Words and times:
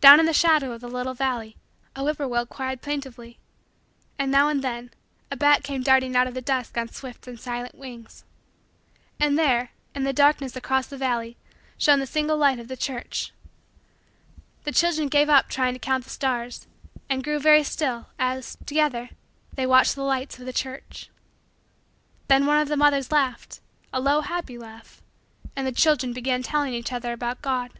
Down 0.00 0.18
in 0.18 0.26
the 0.26 0.32
shadow 0.32 0.72
of 0.72 0.80
the 0.80 0.88
little 0.88 1.14
valley, 1.14 1.56
a 1.94 2.02
whip 2.02 2.16
poor 2.18 2.26
will 2.26 2.44
cried 2.44 2.82
plaintively, 2.82 3.38
and, 4.18 4.28
now 4.32 4.48
and 4.48 4.64
then, 4.64 4.90
a 5.30 5.36
bat 5.36 5.62
came 5.62 5.80
darting 5.84 6.16
out 6.16 6.26
of 6.26 6.34
the 6.34 6.42
dusk 6.42 6.76
on 6.76 6.88
swift 6.88 7.28
and 7.28 7.38
silent 7.38 7.76
wings. 7.76 8.24
And 9.20 9.38
there, 9.38 9.70
in 9.94 10.02
the 10.02 10.12
darkness 10.12 10.56
across 10.56 10.88
the 10.88 10.96
valley, 10.96 11.36
shone 11.78 12.00
the 12.00 12.06
single 12.08 12.36
light 12.36 12.58
of 12.58 12.66
the 12.66 12.76
church. 12.76 13.30
The 14.64 14.72
children 14.72 15.06
gave 15.06 15.28
up 15.28 15.48
trying 15.48 15.74
to 15.74 15.78
count 15.78 16.02
the 16.02 16.10
stars 16.10 16.66
and 17.08 17.22
grew 17.22 17.38
very 17.38 17.62
still, 17.62 18.08
as, 18.18 18.58
together, 18.66 19.10
they 19.52 19.66
watched 19.68 19.94
the 19.94 20.02
lights 20.02 20.36
of 20.40 20.46
the 20.46 20.52
church. 20.52 21.10
Then 22.26 22.46
one 22.46 22.58
of 22.60 22.66
the 22.66 22.76
mothers 22.76 23.12
laughed, 23.12 23.60
a 23.92 24.00
low 24.00 24.20
happy 24.22 24.58
laugh, 24.58 25.00
and 25.54 25.64
the 25.64 25.70
children 25.70 26.12
began 26.12 26.42
telling 26.42 26.74
each 26.74 26.90
other 26.92 27.12
about 27.12 27.40
God. 27.40 27.70